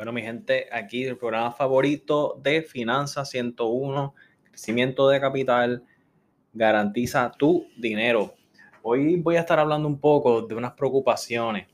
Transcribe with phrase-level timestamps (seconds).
[0.00, 4.14] Bueno, mi gente, aquí el programa favorito de Finanzas 101,
[4.44, 5.84] crecimiento de capital,
[6.54, 8.32] garantiza tu dinero.
[8.80, 11.66] Hoy voy a estar hablando un poco de unas preocupaciones,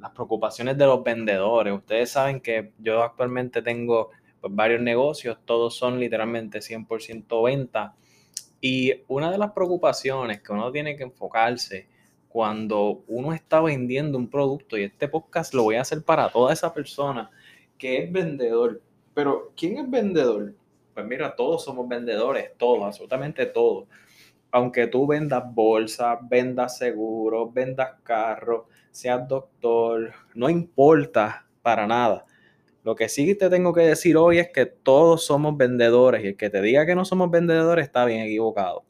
[0.00, 1.72] las preocupaciones de los vendedores.
[1.72, 4.10] Ustedes saben que yo actualmente tengo
[4.40, 7.94] pues, varios negocios, todos son literalmente 100% venta.
[8.60, 11.86] Y una de las preocupaciones que uno tiene que enfocarse
[12.28, 16.52] cuando uno está vendiendo un producto, y este podcast lo voy a hacer para toda
[16.52, 17.30] esa persona
[17.78, 18.80] que es vendedor.
[19.14, 20.54] Pero, ¿quién es vendedor?
[20.94, 23.88] Pues mira, todos somos vendedores, todos, absolutamente todos.
[24.50, 32.24] Aunque tú vendas bolsa, vendas seguros, vendas carros, seas doctor, no importa para nada.
[32.84, 36.36] Lo que sí te tengo que decir hoy es que todos somos vendedores y el
[36.36, 38.84] que te diga que no somos vendedores está bien equivocado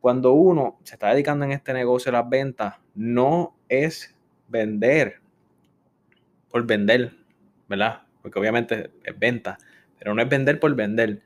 [0.00, 4.16] cuando uno se está dedicando en este negocio de las ventas, no es
[4.48, 5.20] vender
[6.50, 7.12] por vender,
[7.68, 8.02] ¿verdad?
[8.22, 9.58] Porque obviamente es venta,
[9.98, 11.22] pero no es vender por vender.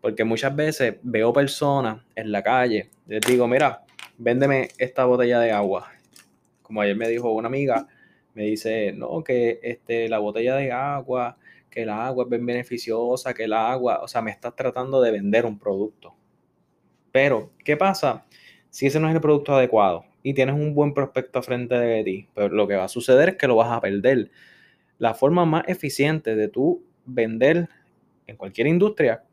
[0.00, 3.84] Porque muchas veces veo personas en la calle, les digo, mira,
[4.16, 5.90] véndeme esta botella de agua.
[6.62, 7.88] Como ayer me dijo una amiga,
[8.34, 11.38] me dice, no, que este, la botella de agua,
[11.70, 15.10] que el agua es bien beneficiosa, que el agua, o sea, me estás tratando de
[15.10, 16.14] vender un producto.
[17.10, 18.26] Pero, ¿qué pasa
[18.70, 22.28] si ese no es el producto adecuado y tienes un buen prospecto frente de ti?
[22.34, 24.30] Pero pues lo que va a suceder es que lo vas a perder.
[24.98, 27.68] La forma más eficiente de tú vender
[28.26, 29.24] en cualquier industria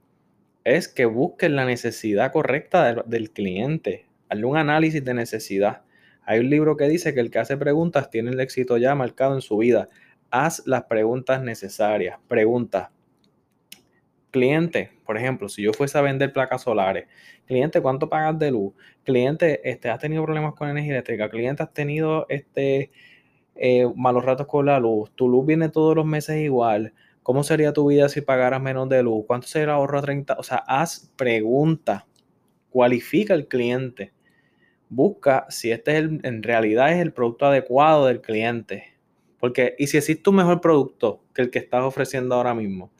[0.64, 4.08] es que busques la necesidad correcta del, cliente.
[4.30, 5.84] Hazle un análisis de necesidad.
[6.24, 9.36] Hay un libro que dice que el que hace preguntas tiene el éxito ya marcado
[9.36, 9.90] en su vida.
[10.32, 12.18] Haz las preguntas necesarias.
[12.28, 12.92] Pregunta,
[14.32, 17.08] cliente, por ejemplo, si yo fuese a vender placas solares,
[17.46, 18.74] cliente, ¿cuánto pagas de luz?
[19.04, 21.30] Cliente, este, ¿has tenido problemas con energía eléctrica?
[21.30, 22.92] Cliente, ¿has tenido este,
[23.56, 25.12] eh, malos ratos con la luz?
[25.16, 26.94] ¿Tu luz viene todos los meses igual?
[27.24, 29.26] ¿Cómo sería tu vida si pagaras menos de luz?
[29.26, 30.36] ¿Cuánto sería el ahorro a 30?
[30.38, 32.04] O sea, haz preguntas,
[32.70, 34.14] cualifica al cliente,
[34.90, 38.96] busca si este es en realidad es el producto adecuado del cliente.
[39.40, 42.92] Porque, y si existe un mejor producto que el que estás ofreciendo ahora mismo,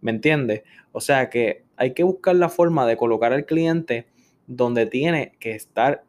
[0.00, 0.62] ¿Me entiendes?
[0.92, 4.06] O sea que hay que buscar la forma de colocar al cliente
[4.46, 6.04] donde tiene que estar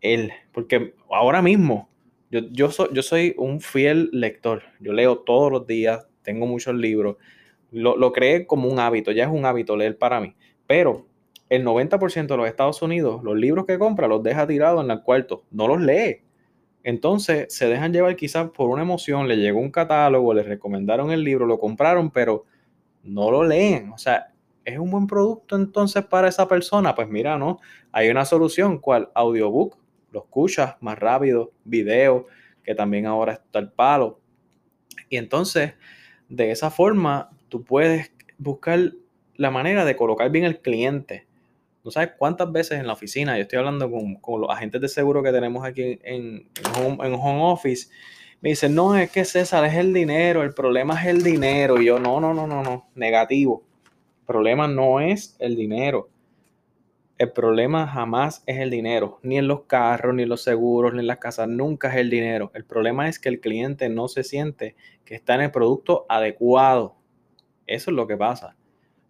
[0.00, 0.32] él.
[0.52, 1.88] Porque ahora mismo
[2.30, 4.62] yo, yo, soy, yo soy un fiel lector.
[4.80, 7.16] Yo leo todos los días, tengo muchos libros.
[7.70, 10.34] Lo, lo creé como un hábito, ya es un hábito leer para mí.
[10.66, 11.06] Pero
[11.48, 15.02] el 90% de los Estados Unidos, los libros que compra los deja tirados en el
[15.02, 16.22] cuarto, no los lee.
[16.82, 21.24] Entonces se dejan llevar quizás por una emoción, le llegó un catálogo, le recomendaron el
[21.24, 22.44] libro, lo compraron, pero
[23.02, 23.90] no lo leen.
[23.92, 24.32] O sea,
[24.64, 26.94] ¿es un buen producto entonces para esa persona?
[26.94, 27.60] Pues mira, no.
[27.92, 29.10] Hay una solución, ¿cuál?
[29.14, 29.79] Audiobook.
[30.12, 32.26] Lo escuchas más rápido, video,
[32.62, 34.20] que también ahora está el palo.
[35.08, 35.74] Y entonces,
[36.28, 38.92] de esa forma, tú puedes buscar
[39.36, 41.26] la manera de colocar bien el cliente.
[41.84, 45.22] No sabes cuántas veces en la oficina, yo estoy hablando con, los agentes de seguro
[45.22, 47.88] que tenemos aquí en, en home office,
[48.40, 51.80] me dice, no, es que César es el dinero, el problema es el dinero.
[51.80, 53.62] Y yo, no, no, no, no, no, negativo.
[54.20, 56.08] El problema no es el dinero.
[57.20, 61.00] El problema jamás es el dinero, ni en los carros, ni en los seguros, ni
[61.00, 62.50] en las casas, nunca es el dinero.
[62.54, 66.96] El problema es que el cliente no se siente que está en el producto adecuado.
[67.66, 68.56] Eso es lo que pasa.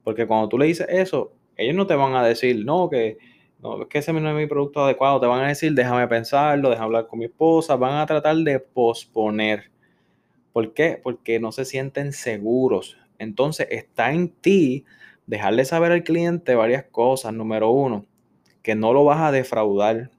[0.02, 3.18] Porque cuando tú le dices eso, ellos no te van a decir, no, que
[3.60, 6.86] no, que ese no es mi producto adecuado, te van a decir, déjame pensarlo, déjame
[6.86, 9.70] hablar con mi esposa, van a tratar de posponer.
[10.52, 10.98] ¿Por qué?
[11.00, 12.98] Porque no se sienten seguros.
[13.20, 14.84] Entonces está en ti
[15.30, 17.32] dejarle saber al cliente varias cosas.
[17.32, 18.04] Número uno,
[18.62, 20.10] que no lo vas a defraudar.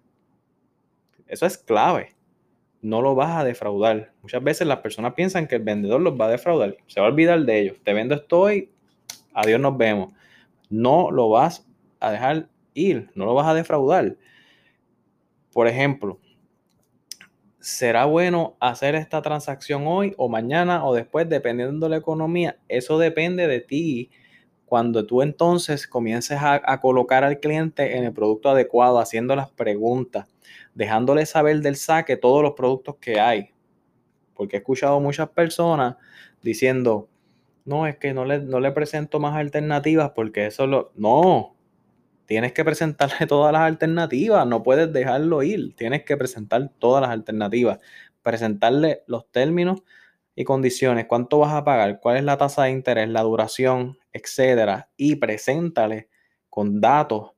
[1.28, 2.16] Eso es clave.
[2.82, 4.14] No lo vas a defraudar.
[4.22, 6.78] Muchas veces las personas piensan que el vendedor los va a defraudar.
[6.88, 7.78] Se va a olvidar de ellos.
[7.84, 8.72] Te vendo esto hoy,
[9.34, 10.14] adiós nos vemos.
[10.70, 11.68] No lo vas
[12.00, 14.16] a dejar ir, no lo vas a defraudar.
[15.52, 16.20] Por ejemplo,
[17.60, 22.58] ¿será bueno hacer esta transacción hoy o mañana o después, dependiendo de la economía?
[22.70, 24.10] Eso depende de ti.
[24.72, 30.28] Cuando tú entonces comiences a, colocar al cliente en el producto adecuado, haciendo las preguntas,
[30.74, 33.50] dejándole saber del saque todos los productos que hay.
[34.34, 35.98] Porque he escuchado muchas personas
[36.42, 37.10] diciendo,
[37.66, 40.94] no, es que no le, no le presento más alternativas porque eso lo...
[40.96, 41.54] No,
[42.26, 47.12] tienes que presentarle todas las alternativas, no puedes dejarlo ir, tienes que presentar todas las
[47.12, 47.80] alternativas,
[48.24, 49.82] presentarle los términos
[50.36, 54.92] y condiciones, cuánto vas a pagar, cuál es la tasa de interés, la duración, etcétera,
[54.98, 56.10] y preséntale
[56.50, 57.32] con datos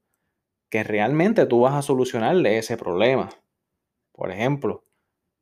[0.69, 3.29] que realmente tú vas a solucionarle ese problema.
[4.11, 4.85] Por ejemplo,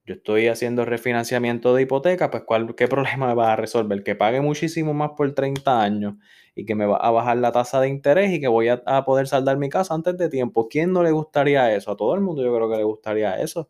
[0.05, 4.03] yo estoy haciendo refinanciamiento de hipoteca, pues ¿cuál, ¿qué problema me va a resolver?
[4.03, 6.15] Que pague muchísimo más por 30 años
[6.55, 9.27] y que me va a bajar la tasa de interés y que voy a, poder
[9.27, 10.67] saldar mi casa antes de tiempo.
[10.67, 11.91] ¿Quién no le gustaría eso?
[11.91, 13.69] A todo el mundo yo creo que le gustaría eso.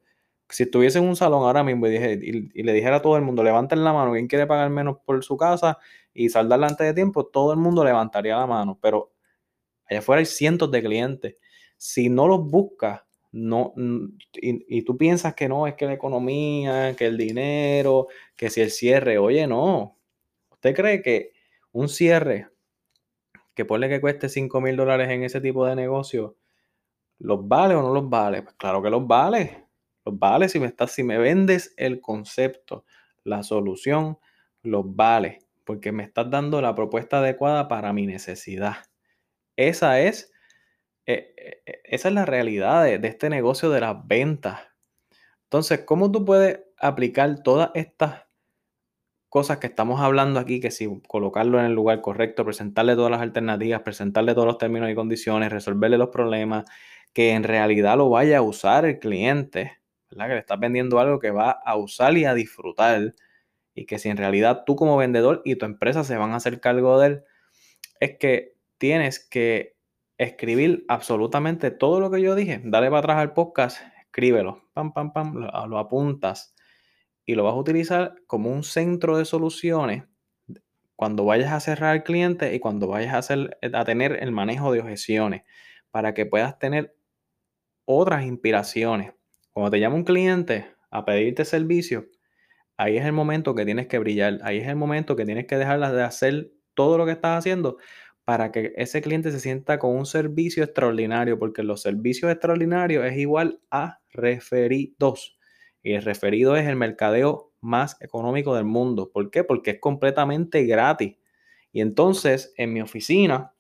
[0.52, 3.84] Si estuviese en un salón ahora mismo y, le dijera a todo el mundo, levanten
[3.84, 5.78] la mano, ¿quién quiere pagar menos por su casa
[6.14, 7.26] y saldarla antes de tiempo?
[7.26, 9.14] Todo el mundo levantaría la mano, pero
[9.86, 11.36] allá afuera hay cientos de clientes.
[11.78, 13.02] Si no los buscas,
[13.32, 13.74] no,
[14.34, 18.62] y, y, tú piensas que no, es que la economía, que el dinero, que si
[18.62, 19.98] el cierre, oye, no.
[20.52, 21.32] ¿Usted cree que
[21.72, 22.50] un cierre
[23.54, 26.38] que ponle que cueste 5 mil dólares en ese tipo de negocio,
[27.20, 28.44] ¿los vale o no los vale?
[28.44, 29.66] Pues claro que los vale.
[30.06, 32.86] Vale si me, estás, si me vendes el concepto,
[33.24, 34.18] la solución,
[34.64, 35.40] los vale.
[35.64, 38.78] Porque me estás dando la propuesta adecuada para mi necesidad.
[39.56, 40.32] Esa es
[41.06, 44.60] eh, eh, eh, esa es la realidad de, este negocio de las ventas.
[45.46, 48.26] Entonces, ¿cómo tú puedes aplicar todas estas
[49.30, 53.22] cosas que estamos hablando aquí, que si colocarlo en el lugar correcto, presentarle todas las
[53.22, 56.66] alternativas, presentarle todos los términos y condiciones, resolverle los problemas,
[57.14, 59.81] que en realidad lo vaya a usar el cliente,
[60.12, 63.14] Que le estás vendiendo algo que va a usar y a disfrutar,
[63.74, 66.60] y que si en realidad tú como vendedor y tu empresa se van a hacer
[66.60, 67.24] cargo de él,
[68.00, 69.78] es que tienes que
[70.18, 72.62] escribir absolutamente todo lo que yo dije.
[72.64, 76.56] Dale para atrás al podcast, escríbelo, pam, pam, pam, lo, apuntas
[77.26, 80.04] y lo vas a utilizar como un centro de soluciones
[80.96, 84.72] cuando vayas a cerrar al cliente y cuando vayas a, hacer, a tener el manejo
[84.72, 85.44] de objeciones
[85.90, 86.96] para que puedas tener
[87.86, 89.14] otras inspiraciones.
[89.54, 92.08] Cuando te llama un cliente a pedirte servicio,
[92.78, 95.58] ahí es el momento que tienes que brillar, ahí es el momento que tienes que
[95.58, 97.78] dejar de hacer todo lo que estás haciendo
[98.24, 103.18] para que ese cliente se sienta con un servicio extraordinario, porque los servicios extraordinarios es
[103.18, 105.38] igual a referidos.
[105.84, 109.12] Y el referido es el mercadeo más económico del mundo.
[109.12, 109.44] ¿Por qué?
[109.44, 111.18] Porque es completamente gratis.
[111.72, 113.54] Y entonces, en mi oficina,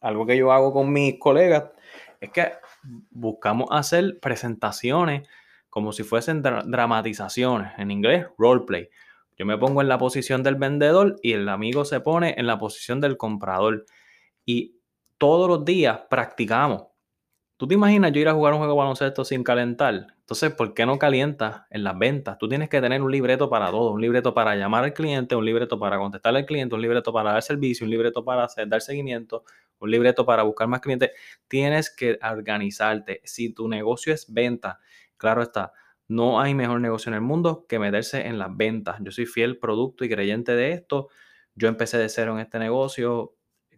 [0.00, 1.64] algo que yo hago con mis colegas
[2.20, 2.52] es que
[3.10, 5.28] buscamos hacer presentaciones
[5.68, 8.88] como si fuesen dramatizaciones, en inglés, roleplay.
[9.36, 12.58] Yo me pongo en la posición del vendedor y el amigo se pone en la
[12.58, 13.86] posición del comprador.
[14.44, 14.80] Y
[15.18, 16.86] todos los días practicamos.
[17.56, 20.14] ¿Tú te imaginas yo ir a jugar un juego de baloncesto sin calentar?
[20.20, 22.38] Entonces, ¿por qué no calientas en las ventas?
[22.38, 25.44] Tú tienes que tener un libreto para todo, un libreto para llamar al cliente, un
[25.44, 28.80] libreto para contestarle al cliente, un libreto para dar servicio, un libreto para hacer, dar
[28.80, 29.44] seguimiento,
[29.80, 31.10] un libreto para buscar más clientes.
[31.48, 33.20] Tienes que organizarte.
[33.24, 34.80] Si tu negocio es venta,
[35.16, 35.72] claro está,
[36.08, 38.96] no hay mejor negocio en el mundo que meterse en las ventas.
[39.00, 41.08] Yo soy fiel producto y creyente de esto.
[41.54, 43.34] Yo empecé de cero en este negocio.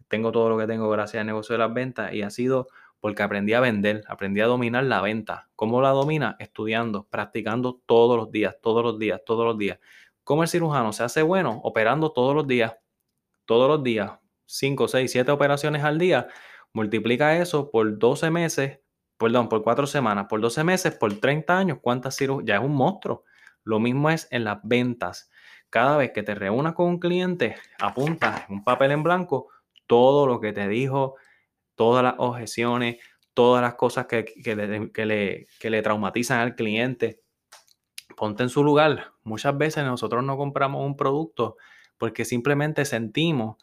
[0.07, 2.67] Tengo todo lo que tengo gracias al negocio de las ventas y ha sido
[3.01, 5.49] porque aprendí a vender, aprendí a dominar la venta.
[5.55, 6.37] ¿Cómo la domina?
[6.39, 9.79] Estudiando, practicando todos los días, todos los días, todos los días.
[10.23, 11.59] ¿Cómo el cirujano se hace bueno?
[11.63, 12.77] Operando todos los días,
[13.45, 14.20] todos los días,
[14.57, 16.27] 5, 6, 7 operaciones al día.
[16.73, 18.79] Multiplica eso por 12 meses
[19.21, 22.47] perdón, por cuatro semanas, por 12 meses, por 30 años, ¿cuántas cirugías?
[22.47, 23.23] Ya es un monstruo.
[23.63, 25.29] Lo mismo es en las ventas.
[25.69, 29.49] Cada vez que te reúnas con un cliente, apunta un papel en blanco
[29.85, 31.17] todo lo que te dijo,
[31.75, 32.97] todas las objeciones,
[33.35, 37.21] todas las cosas que, que, le, que le traumatizan al cliente.
[38.17, 39.11] Ponte en su lugar.
[39.23, 41.57] Muchas veces nosotros no compramos un producto
[41.99, 43.57] porque simplemente sentimos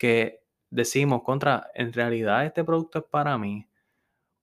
[0.00, 3.68] que decimos contra, en realidad este producto es para mí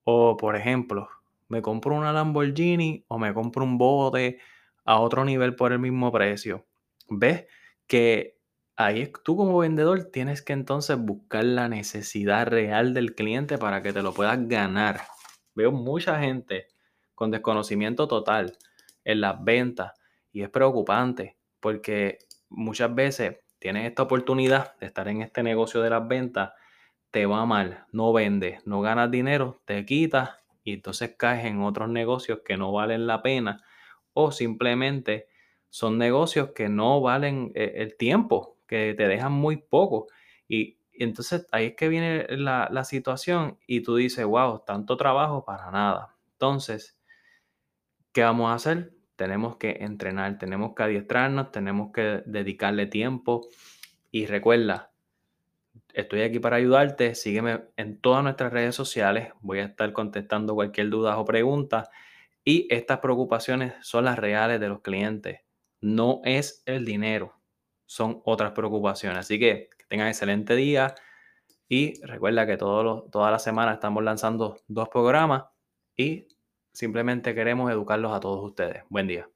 [0.04, 1.10] o, por ejemplo,
[1.48, 4.38] me compro una Lamborghini o me compro un bote
[4.86, 6.68] a otro nivel por el mismo precio.
[7.10, 7.48] ¿Ves?
[7.88, 8.38] Que
[8.76, 13.92] ahí tú como vendedor tienes que entonces buscar la necesidad real del cliente para que
[13.92, 15.02] te lo puedas ganar.
[15.56, 16.68] Veo mucha gente
[17.16, 18.56] con desconocimiento total
[19.04, 19.94] en las ventas
[20.32, 25.90] y es preocupante porque muchas veces tienes esta oportunidad de estar en este negocio de
[25.90, 26.52] las ventas
[27.12, 30.32] te va mal, no vendes, no ganas dinero, te quitas
[30.64, 33.64] y entonces caes en otros negocios que no valen la pena
[34.14, 35.28] o simplemente
[35.70, 40.08] son negocios que no valen eh, el tiempo, que te dejan muy poco.
[40.48, 45.46] Y, entonces ahí es que viene la, la situación y tú dices, wow, tanto trabajo
[45.46, 46.16] para nada.
[46.32, 46.98] Entonces,
[48.12, 48.97] ¿qué vamos a hacer?
[49.18, 53.50] Tenemos que entrenar, tenemos que adiestrarnos, tenemos que dedicarle tiempo.
[54.12, 54.92] Y recuerda,
[55.98, 57.16] Estoy aquí para ayudarte.
[57.16, 59.30] Sígueme en todas nuestras redes sociales.
[59.42, 61.90] Voy a estar contestando cualquier duda o pregunta.
[62.44, 65.40] Y estas preocupaciones son las reales de los clientes.
[65.82, 67.34] No es el dinero,
[67.88, 69.18] son otras preocupaciones.
[69.18, 70.94] Así que que tengan excelente día.
[71.68, 75.46] Y recuerda que todos toda la semana estamos lanzando dos programas
[75.98, 76.28] y
[76.78, 78.84] simplemente queremos educarlos a todos ustedes.
[78.90, 79.28] Buen día.